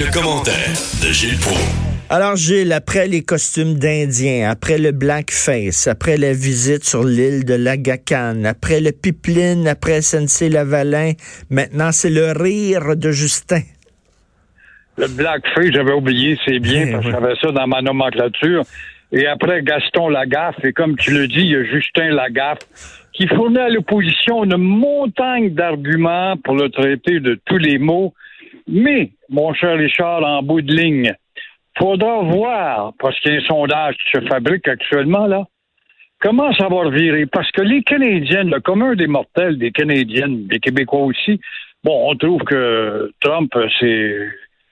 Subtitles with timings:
[0.00, 0.54] Le commentaire
[1.02, 1.58] de Gilles Proulx.
[2.08, 7.54] Alors, Gilles, après les costumes d'Indiens, après le blackface, après la visite sur l'île de
[7.54, 11.14] l'Agacan, après le pipeline, après SNC-Lavalin,
[11.50, 13.62] maintenant c'est le rire de Justin.
[14.98, 17.14] Le blackface, j'avais oublié, c'est bien, Eh parce que oui.
[17.20, 18.62] j'avais ça dans ma nomenclature.
[19.10, 22.60] Et après Gaston Lagaffe, et comme tu le dis, il y a Justin Lagaffe,
[23.12, 28.14] qui fournit à l'opposition une montagne d'arguments pour le traiter de tous les mots.
[28.68, 31.12] Mais, mon cher Richard, en bout de ligne,
[31.78, 35.44] faudra voir, parce qu'il y a un sondage qui se fabrique actuellement, là,
[36.20, 37.26] comment ça va revirer?
[37.26, 41.40] Parce que les Canadiennes, le commun des mortels, des Canadiennes, des Québécois aussi,
[41.82, 44.28] bon, on trouve que Trump, c'est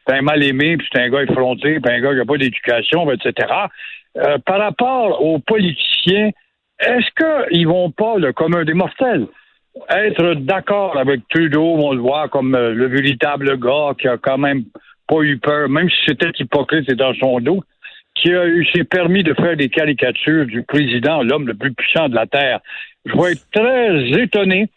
[0.08, 3.10] un mal aimé, puis c'est un gars effronté, puis un gars qui n'a pas d'éducation,
[3.10, 3.48] etc.
[4.18, 6.30] Euh, par rapport aux politiciens,
[6.78, 9.26] est-ce qu'ils vont pas, le commun des mortels,
[9.90, 14.38] être d'accord avec Trudeau, on le voit comme euh, le véritable gars qui a quand
[14.38, 14.64] même
[15.08, 17.62] pas eu peur, même si c'était hypocrite et dans son dos,
[18.14, 22.08] qui a eu s'est permis de faire des caricatures du président, l'homme le plus puissant
[22.08, 22.60] de la Terre.
[23.04, 24.68] Je vais être très étonné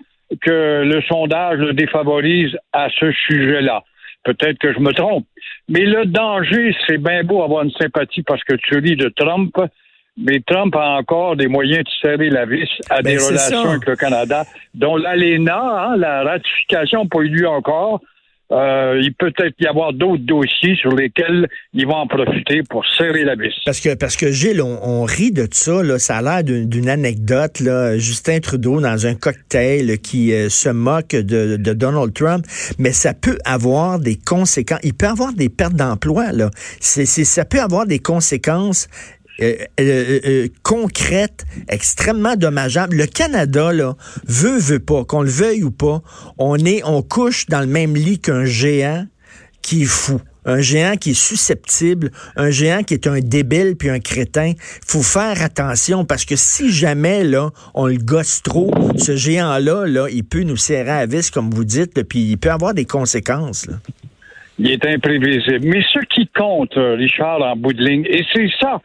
[0.42, 3.84] que le sondage le défavorise à ce sujet-là.
[4.24, 5.26] Peut-être que je me trompe.
[5.70, 9.56] Mais le danger, c'est bien beau avoir une sympathie parce que tu lis de Trump,
[10.20, 13.70] mais Trump a encore des moyens de serrer la vis à Ben, des relations ça.
[13.70, 18.02] avec le Canada, dont l'ALENA, hein, la ratification n'a pas eu lieu encore.
[18.52, 22.84] Euh, il peut peut-être y avoir d'autres dossiers sur lesquels ils vont en profiter pour
[22.98, 23.54] serrer la vis.
[23.64, 26.90] Parce que, parce que Gilles, on, on rit de ça, là, ça a l'air d'une
[26.90, 27.60] anecdote.
[27.60, 28.00] Là.
[28.00, 32.44] Justin Trudeau dans un cocktail qui euh, se moque de, de Donald Trump,
[32.80, 34.80] mais ça peut avoir des conséquences.
[34.84, 36.32] Il peut avoir des pertes d'emploi.
[36.32, 36.50] Là.
[36.80, 38.88] Ça peut avoir des conséquences
[39.42, 42.98] euh, euh, euh, concrètes, extrêmement dommageables.
[42.98, 43.96] Le Canada, là,
[44.28, 46.02] veut, veut pas, qu'on le veuille ou pas,
[46.38, 49.06] on est, on couche dans le même lit qu'un géant
[49.62, 50.20] qui est fou.
[50.46, 54.54] Un géant qui est susceptible, un géant qui est un débile puis un crétin.
[54.86, 60.08] Faut faire attention parce que si jamais là on le gosse trop, ce géant-là, là,
[60.12, 62.86] il peut nous serrer à vis, comme vous dites, là, puis il peut avoir des
[62.86, 63.68] conséquences.
[63.68, 63.76] là.
[64.58, 65.62] Il est imprévisible.
[65.64, 68.82] Mais ce qui compte, Richard, en bout de ligne, et c'est ça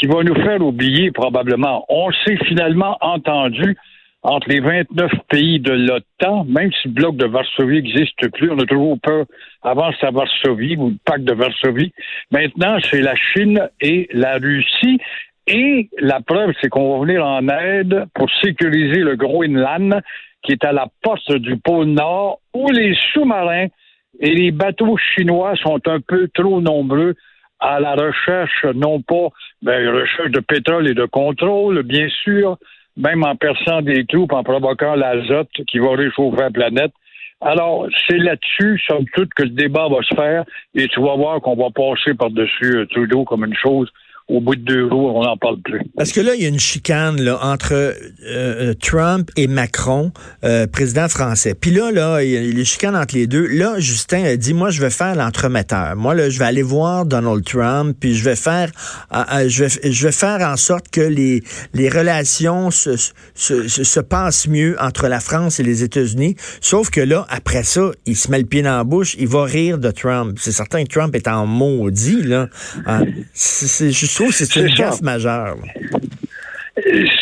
[0.00, 3.76] qui va nous faire oublier probablement, on s'est finalement entendu
[4.22, 8.58] entre les 29 pays de l'OTAN, même si le bloc de Varsovie n'existe plus, on
[8.58, 9.26] a toujours peur,
[9.62, 11.92] avant c'était Varsovie ou le pacte de Varsovie,
[12.30, 14.98] maintenant c'est la Chine et la Russie,
[15.46, 20.00] et la preuve c'est qu'on va venir en aide pour sécuriser le Groenland,
[20.42, 23.66] qui est à la porte du pôle Nord, où les sous-marins
[24.18, 27.14] et les bateaux chinois sont un peu trop nombreux
[27.60, 29.28] à la recherche, non pas
[29.62, 32.56] ben, recherche de pétrole et de contrôle, bien sûr,
[32.96, 36.92] même en perçant des trous, en provoquant l'azote qui va réchauffer la planète.
[37.42, 40.44] Alors, c'est là-dessus, somme toute, que le débat va se faire
[40.74, 43.90] et tu vas voir qu'on va passer par-dessus euh, Trudeau comme une chose.
[44.30, 45.82] Au bout de deux jours, on n'en parle plus.
[45.96, 47.92] Parce que là, il y a une chicane là, entre euh,
[48.24, 50.12] euh, Trump et Macron,
[50.44, 51.54] euh, président français.
[51.54, 53.46] Puis là, là, il y a les chicanes entre les deux.
[53.46, 55.96] Là, Justin a dit, moi, je vais faire l'entremetteur.
[55.96, 58.70] Moi, là, je vais aller voir Donald Trump, puis je vais faire,
[59.12, 61.42] je vais, je vais faire en sorte que les
[61.74, 66.36] les relations se, se, se, se passent mieux entre la France et les États-Unis.
[66.60, 69.44] Sauf que là, après ça, il se met le pied dans la bouche, il va
[69.44, 70.38] rire de Trump.
[70.40, 72.48] C'est certain que Trump est en maudit là.
[72.86, 73.00] Ah,
[73.34, 75.56] c'est, je trouve que c'est une gaffe majeure.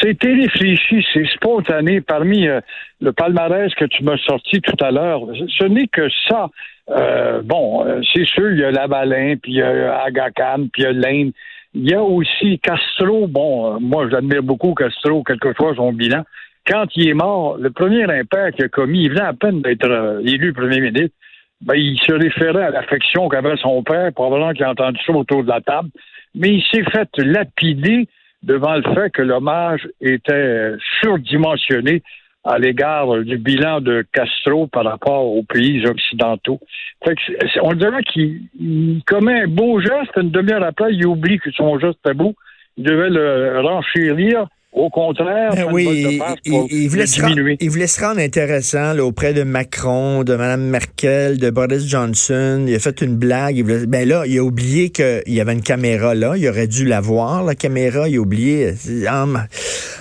[0.00, 2.00] C'était réfléchi, c'est spontané.
[2.00, 2.60] Parmi euh,
[3.00, 5.22] le palmarès que tu m'as sorti tout à l'heure,
[5.58, 6.48] ce n'est que ça.
[6.90, 10.68] Euh, bon, euh, c'est sûr, il y a Lavalin, puis il y a Aga Khan,
[10.72, 11.32] puis il y a Lane.
[11.74, 13.26] Il y a aussi Castro.
[13.26, 16.24] Bon, euh, moi, j'admire beaucoup Castro, quelquefois son bilan.
[16.66, 20.20] Quand il est mort, le premier impair qu'il a commis, il venait à peine d'être
[20.24, 21.16] élu premier ministre.
[21.60, 25.42] Ben, il se référait à l'affection qu'avait son père, probablement qu'il a entendu ça autour
[25.42, 25.88] de la table.
[26.34, 28.08] Mais il s'est fait lapider
[28.42, 32.02] devant le fait que l'hommage était surdimensionné
[32.44, 36.60] à l'égard du bilan de Castro par rapport aux pays occidentaux.
[37.04, 41.38] Fait que on dirait qu'il il commet un beau geste, une demi-heure après, il oublie
[41.38, 42.34] que son geste beau.
[42.76, 48.00] Il devait le renchérir Au contraire, ben oui, il, voulait se rendre, il, voulait se
[48.00, 52.66] rendre, intéressant auprès de Macron, de Mme Merkel, de Boris Johnson.
[52.68, 53.56] Il a fait une blague.
[53.56, 56.36] Il ben là, il a oublié qu'il y avait une caméra là.
[56.36, 58.10] Il aurait dû la voir, la caméra.
[58.10, 58.74] Il a oublié.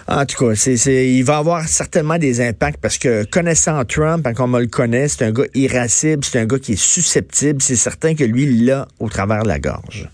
[0.10, 0.76] En, tout cas, c'est,
[1.14, 5.24] il va avoir certainement des impacts parce que connaissant Trump, comme on le connaît, c'est
[5.24, 7.62] un gars irascible, c'est un gars qui est susceptible.
[7.62, 10.10] C'est certain que lui, il l'a au travers de la gorge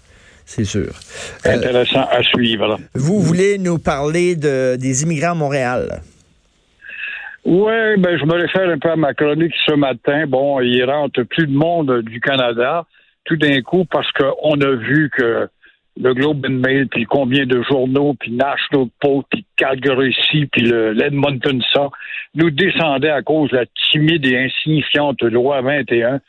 [0.46, 0.92] c'est sûr.
[1.46, 2.80] Euh, Intéressant à suivre.
[2.94, 6.02] Vous voulez nous parler de, des immigrants à Montréal?
[7.46, 10.26] Oui, ben, je me réfère un peu à ma chronique ce matin.
[10.28, 12.86] Bon, il rentre plus de monde du Canada
[13.26, 15.48] tout d'un coup parce qu'on a vu que
[16.00, 20.64] le Globe and Mail, puis combien de journaux, puis National Post, puis Calgary Sea, puis
[20.64, 21.90] l'Edmonton ça,
[22.36, 26.20] nous descendaient à cause de la timide et insignifiante loi 21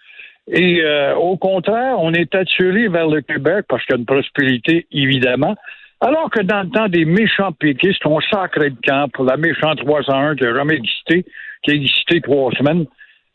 [0.47, 4.07] et euh, au contraire, on est attiré vers le Québec parce qu'il y a une
[4.07, 5.55] prospérité, évidemment.
[6.01, 9.79] Alors que dans le temps des méchants péquistes, on sacrait de camp pour la méchante
[9.79, 11.25] 301 qui n'a jamais existé,
[11.63, 12.85] qui a existé trois semaines.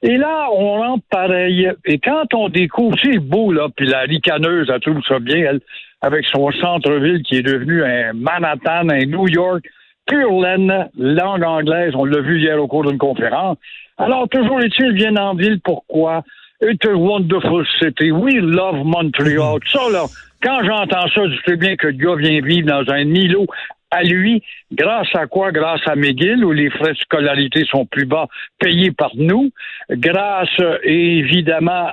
[0.01, 1.71] Et là, on rentre pareil.
[1.85, 5.61] Et quand on découvre, c'est beau, là, puis la ricaneuse, elle trouve ça bien, elle,
[6.01, 9.65] avec son centre-ville qui est devenu un Manhattan, un New York,
[10.05, 13.57] pure laine, langue anglaise, on l'a vu hier au cours d'une conférence.
[13.97, 16.23] Alors, toujours est-il, viennent en ville, pourquoi?
[16.61, 18.11] It's a wonderful city.
[18.11, 19.59] We love Montreal.
[19.71, 20.05] Ça, là,
[20.43, 23.47] quand j'entends ça, je sais bien que le gars vient vivre dans un îlot
[23.91, 25.51] à lui, grâce à quoi?
[25.51, 28.27] Grâce à McGill, où les frais de scolarité sont plus bas,
[28.59, 29.51] payés par nous,
[29.89, 30.49] grâce
[30.83, 31.89] évidemment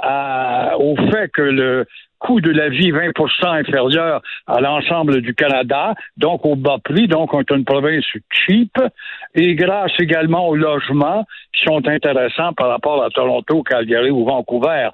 [0.79, 1.87] au fait que le,
[2.19, 7.35] coût de la vie 20% inférieur à l'ensemble du Canada, donc au bas prix, donc
[7.35, 8.79] on est une province cheap,
[9.35, 14.89] et grâce également aux logements qui sont intéressants par rapport à Toronto, Calgary ou Vancouver.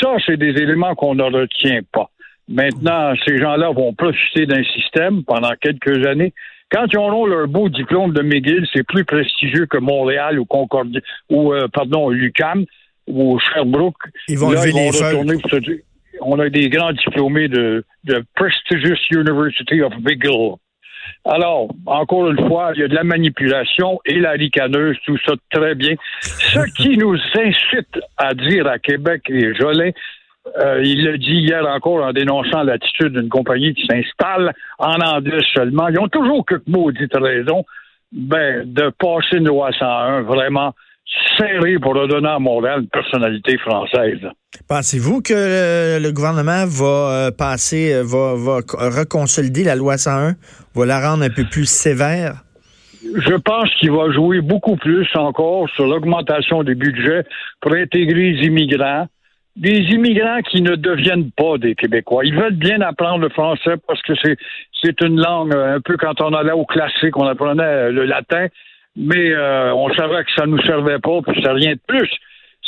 [0.00, 2.10] Ça, c'est des éléments qu'on ne retient pas.
[2.48, 6.32] Maintenant, ces gens-là vont profiter d'un système pendant quelques années.
[6.70, 11.00] Quand ils auront leur beau diplôme de McGill, c'est plus prestigieux que Montréal ou Concordia
[11.30, 12.64] ou euh, pardon, l'UQAM
[13.06, 13.96] ou Sherbrooke.
[14.28, 15.50] Ils vont lever les retourner pour
[16.20, 20.56] on a des grands diplômés de, de prestigious University of McGill.
[21.24, 25.34] Alors, encore une fois, il y a de la manipulation et la ricaneuse, tout ça
[25.50, 25.94] très bien.
[26.20, 29.90] Ce qui nous incite à dire à Québec et Jolin,
[30.58, 35.44] euh, il l'a dit hier encore en dénonçant l'attitude d'une compagnie qui s'installe en anglais
[35.54, 35.88] seulement.
[35.88, 37.64] Ils ont toujours quelques maudites raisons
[38.12, 40.74] ben, de passer une loi 101 vraiment
[41.36, 44.20] serré pour redonner à Montréal une personnalité française.
[44.68, 48.60] Pensez-vous que le gouvernement va euh, passer, euh, va, va
[48.96, 50.34] reconsolider la loi 101,
[50.74, 52.42] va la rendre un peu plus sévère?
[53.02, 57.24] Je pense qu'il va jouer beaucoup plus encore sur l'augmentation des budgets
[57.60, 59.06] pour intégrer les immigrants,
[59.56, 62.24] des immigrants qui ne deviennent pas des Québécois.
[62.24, 64.36] Ils veulent bien apprendre le français parce que c'est
[64.82, 68.46] c'est une langue un peu quand on allait au classique, on apprenait le latin
[68.98, 72.10] mais euh, on savait que ça nous servait pas, puis c'est rien de plus.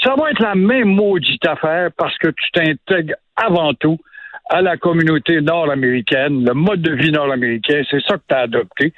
[0.03, 3.99] Ça va être la même maudite affaire parce que tu t'intègres avant tout
[4.49, 8.93] à la communauté nord-américaine, le mode de vie nord-américain, c'est ça que tu as adopté.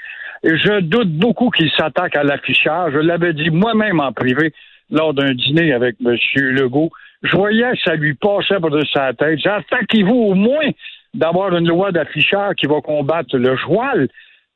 [0.45, 2.93] Et je doute beaucoup qu'il s'attaque à l'affichage.
[2.95, 4.53] Je l'avais dit moi-même en privé
[4.91, 6.17] lors d'un dîner avec M.
[6.35, 6.91] Legault.
[7.23, 9.39] Je voyais que ça lui passait par-dessus sa tête.
[9.47, 10.71] Attaquez-vous au moins
[11.15, 14.09] d'avoir une loi d'affichage qui va combattre le joual.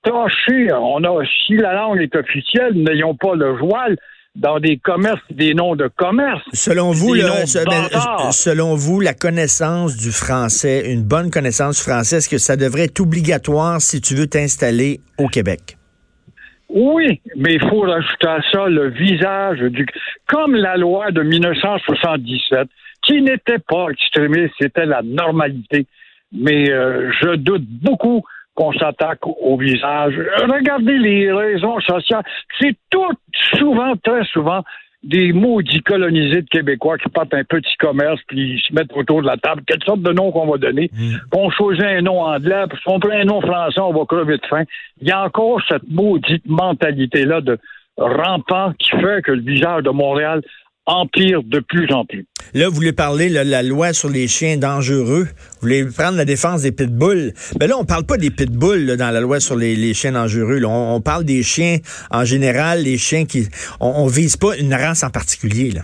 [0.09, 3.97] On a, si la langue est officielle, n'ayons pas le joual
[4.37, 6.43] dans des commerces, des noms de commerce.
[6.53, 7.17] Selon vous,
[8.31, 12.85] selon vous, la connaissance du français, une bonne connaissance du français, est-ce que ça devrait
[12.85, 15.77] être obligatoire si tu veux t'installer au Québec?
[16.69, 19.87] Oui, mais il faut rajouter à ça le visage du,
[20.27, 22.69] comme la loi de 1977,
[23.03, 25.87] qui n'était pas extrémiste, c'était la normalité.
[26.33, 28.25] Mais euh, je doute beaucoup
[28.57, 30.15] qu'on s'attaque au visage.
[30.43, 32.25] Regardez les raisons sociales.
[32.61, 33.13] C'est tout
[33.55, 34.63] souvent, très souvent,
[35.05, 39.23] des maudits colonisés de Québécois qui partent un petit commerce puis ils se mettent autour
[39.23, 39.63] de la table.
[39.67, 40.91] Quelle sorte de nom qu'on va donner?
[40.93, 41.17] Mm.
[41.33, 44.39] On choisit un nom anglais, puis si on prend un nom français, on va crever
[44.39, 44.65] de faim.
[45.01, 47.59] Il y a encore cette maudite mentalité-là de
[47.99, 50.43] rampant qui fait que le visage de Montréal
[50.87, 52.27] empire de plus en plus.
[52.55, 55.25] Là, vous voulez parler de la loi sur les chiens dangereux.
[55.25, 57.33] Vous voulez prendre la défense des pitbulls.
[57.61, 60.61] Mais là, on parle pas des pitbulls dans la loi sur les, chiens dangereux.
[60.65, 61.79] On, parle des chiens
[62.11, 63.49] en général, les chiens qui...
[63.81, 65.73] On, on vise pas une race en particulier.
[65.73, 65.83] Là.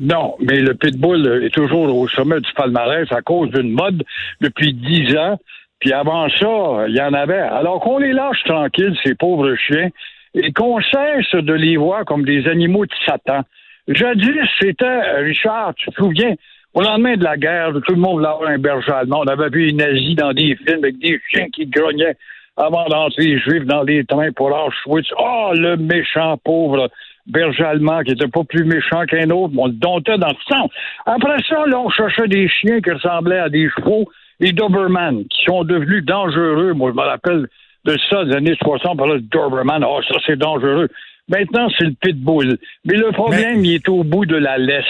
[0.00, 4.04] Non, mais le pitbull est toujours au sommet du palmarès à cause d'une mode
[4.40, 5.38] depuis dix ans.
[5.80, 7.38] Puis avant ça, il y en avait.
[7.38, 9.88] Alors qu'on les lâche tranquilles, ces pauvres chiens,
[10.34, 13.42] et qu'on cesse de les voir comme des animaux de Satan.
[13.88, 16.34] Jadis, c'était, Richard, tu te souviens,
[16.74, 19.22] au lendemain de la guerre, tout le monde voulait avoir un berger allemand.
[19.24, 22.16] On avait vu les nazis dans des films avec des chiens qui grognaient
[22.58, 25.08] avant d'entrer les Juifs dans les trains pour Auschwitz.
[25.18, 26.90] Oh, le méchant pauvre
[27.26, 30.68] berger allemand qui était pas plus méchant qu'un autre, on le domptait dans le sang.
[31.06, 34.08] Après ça, là, on cherchait des chiens qui ressemblaient à des chevaux,
[34.40, 36.74] les Doberman, qui sont devenus dangereux.
[36.74, 37.48] Moi, je me rappelle
[37.84, 40.88] de ça des années 60, par là, Doberman, oh, ça c'est dangereux.
[41.28, 42.58] Maintenant, c'est le pitbull.
[42.84, 44.84] Mais le problème, il est au bout de la laisse.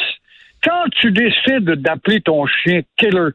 [0.62, 3.30] Quand tu décides d'appeler ton chien Killer,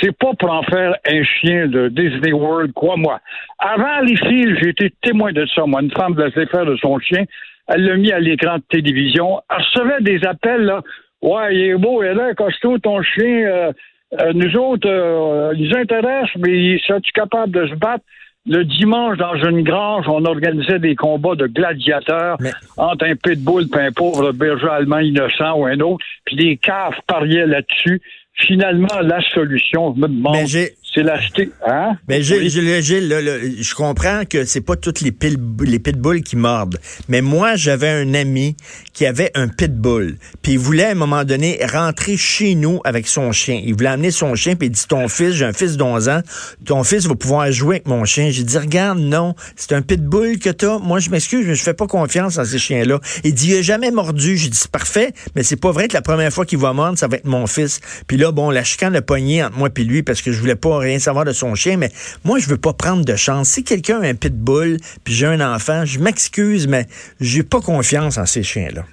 [0.00, 3.20] c'est pas pour en faire un chien de Disney World, crois-moi.
[3.58, 5.66] Avant les filles, j'ai été témoin de ça.
[5.66, 7.24] Moi, une femme laissait faire de son chien.
[7.68, 9.40] Elle l'a mis à l'écran de télévision.
[9.50, 10.82] Elle recevait des appels, là.
[11.22, 13.24] Ouais, il est beau, il est là, costaud, ton chien.
[13.24, 13.72] Euh,
[14.20, 18.04] euh, nous autres, euh, ils intéressent, mais sont-tu capable de se battre?
[18.48, 22.38] Le dimanche, dans une grange, on organisait des combats de gladiateurs
[22.78, 26.94] entre un pitbull et un pauvre berger allemand innocent ou un autre, puis les caves
[27.06, 28.00] pariaient là-dessus.
[28.32, 30.46] Finalement, la solution, je me demande,
[30.94, 31.50] c'est l'acheter.
[31.66, 31.96] Hein?
[32.08, 35.14] Mais Gilles, je comprends que c'est pas toutes les,
[35.60, 36.78] les pitbulls qui mordent.
[37.08, 38.56] Mais moi, j'avais un ami
[38.94, 40.16] qui avait un pitbull.
[40.42, 43.60] Puis il voulait à un moment donné rentrer chez nous avec son chien.
[43.64, 46.22] Il voulait amener son chien, puis il dit Ton fils, j'ai un fils d'11 ans,
[46.64, 48.30] ton fils va pouvoir jouer avec mon chien.
[48.30, 50.78] J'ai dit Regarde, non, c'est un pitbull que t'as.
[50.78, 52.98] Moi, je m'excuse, mais je fais pas confiance à ces chiens-là.
[53.24, 54.36] Il dit Il a jamais mordu.
[54.38, 56.98] J'ai dit C'est parfait, mais c'est pas vrai que la première fois qu'il va mordre,
[56.98, 57.80] ça va être mon fils.
[58.06, 60.56] Puis là, bon, la chicane a pogné entre moi et lui parce que je voulais
[60.56, 61.90] pas savoir de son chien, mais
[62.24, 63.48] moi, je veux pas prendre de chance.
[63.48, 66.86] Si quelqu'un a un pitbull, puis j'ai un enfant, je m'excuse, mais
[67.20, 68.84] j'ai pas confiance en ces chiens-là.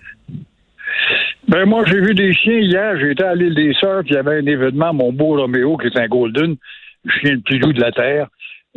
[1.48, 3.00] Ben moi, j'ai vu des chiens hier.
[3.00, 5.88] J'étais à l'île des Sœurs, puis il y avait un événement, mon beau Roméo, qui
[5.88, 6.56] est un Golden,
[7.04, 8.28] le chien le plus doux de la Terre.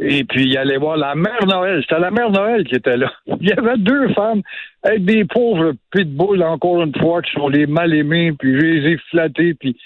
[0.00, 1.82] Et puis, il allait voir la mère Noël.
[1.82, 3.10] C'était la mère Noël qui était là.
[3.40, 4.42] Il y avait deux femmes
[4.82, 8.92] avec des pauvres pitbulls, encore une fois, qui sont les mal aimés, puis je les
[8.92, 9.76] ai flattés, puis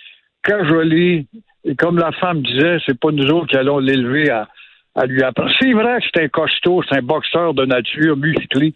[0.42, 1.26] cajolés.
[1.64, 4.48] Et comme la femme disait, c'est pas nous autres qui allons l'élever à,
[4.94, 5.50] à lui apprendre.
[5.60, 8.74] C'est vrai que c'est un costaud, c'est un boxeur de nature musclé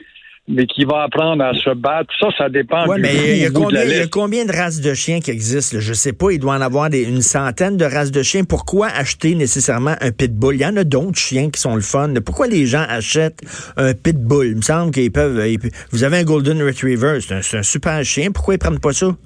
[0.48, 2.12] mais qui va apprendre à se battre.
[2.20, 4.80] Ça, ça dépend ouais, mais il y, a combien, il y a combien de races
[4.80, 5.78] de chiens qui existent?
[5.80, 8.44] Je sais pas, il doit en avoir des, une centaine de races de chiens.
[8.44, 10.54] Pourquoi acheter nécessairement un pitbull?
[10.54, 12.14] Il y en a d'autres chiens qui sont le fun.
[12.24, 13.40] Pourquoi les gens achètent
[13.76, 14.46] un pitbull?
[14.46, 15.42] Il me semble qu'ils peuvent...
[15.90, 18.30] vous avez un Golden Retriever, c'est un, un super chien.
[18.30, 19.16] Pourquoi ils prennent pas ça?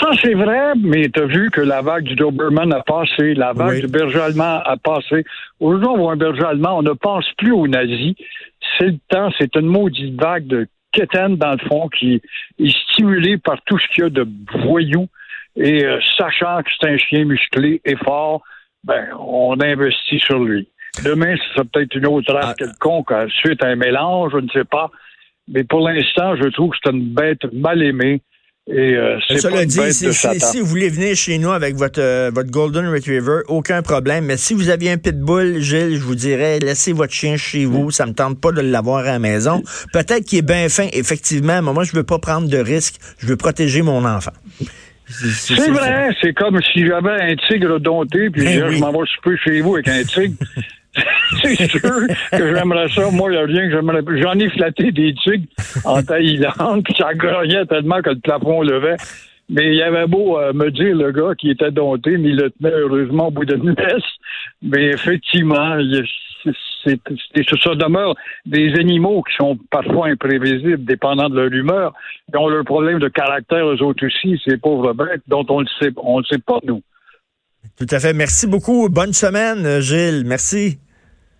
[0.00, 3.52] Ça, c'est vrai, mais tu as vu que la vague du Doberman a passé, la
[3.52, 5.24] vague du berger allemand a passé.
[5.58, 8.14] Aujourd'hui, on voit un berger allemand, on ne pense plus aux nazis.
[8.76, 12.20] C'est le temps, c'est une maudite vague de quétaine, dans le fond, qui
[12.58, 14.26] est stimulée par tout ce qu'il y a de
[14.64, 15.08] voyous.
[15.56, 18.42] Et euh, sachant que c'est un chien musclé et fort,
[18.84, 20.68] ben, on investit sur lui.
[21.04, 22.54] Demain, ce sera peut-être une autre race ah.
[22.54, 24.90] quelconque, suite à un mélange, je ne sais pas.
[25.48, 28.20] Mais pour l'instant, je trouve que c'est une bête mal aimée
[28.68, 29.16] et euh,
[29.64, 33.80] dit, si, si, vous voulez venir chez nous avec votre, euh, votre Golden Retriever, aucun
[33.80, 34.24] problème.
[34.24, 37.92] Mais si vous aviez un pitbull, Gilles, je vous dirais, laissez votre chien chez vous.
[37.92, 39.62] Ça me tente pas de l'avoir à la maison.
[39.92, 42.96] Peut-être qu'il est bien fin, effectivement, mais moi, je veux pas prendre de risques.
[43.18, 44.32] Je veux protéger mon enfant.
[45.08, 49.36] C'est vrai, c'est comme si j'avais un tigre dompté, puis ben je m'en vais souper
[49.44, 50.34] chez vous avec un tigre.
[51.42, 53.10] c'est sûr que j'aimerais ça.
[53.10, 54.02] Moi, a rien que j'aimerais.
[54.20, 55.46] J'en ai flatté des tigres
[55.84, 58.96] en Thaïlande, ça grognait tellement que le plafond levait.
[59.48, 62.50] Mais il avait beau euh, me dire, le gars, qui était dompté, mais il le
[62.50, 64.02] tenait heureusement au bout d'une laisse.
[64.62, 65.76] Mais effectivement,
[66.44, 71.92] ça demeure des animaux qui sont parfois imprévisibles, dépendant de leur humeur.
[72.32, 75.66] Ils ont leur problème de caractère, eux autres aussi, ces pauvres bêtes, dont on ne
[75.80, 76.82] sait, on le sait pas, nous.
[77.78, 78.14] Tout à fait.
[78.14, 78.88] Merci beaucoup.
[78.88, 80.24] Bonne semaine, Gilles.
[80.26, 80.78] Merci.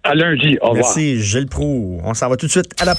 [0.06, 0.56] À lundi.
[0.60, 0.84] Au revoir.
[0.84, 2.00] Merci, Gilles Proux.
[2.04, 2.94] On s'en va tout de suite à la